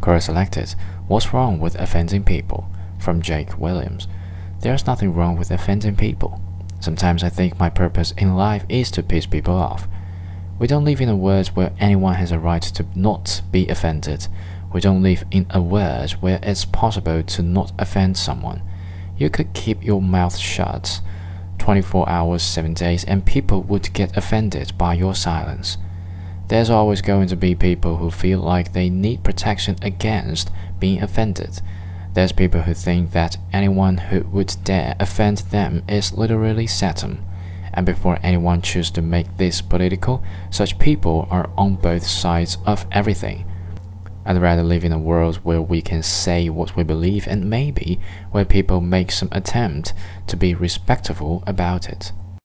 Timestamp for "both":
41.76-42.06